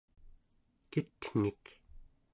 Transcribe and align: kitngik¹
kitngik¹ 0.91 1.65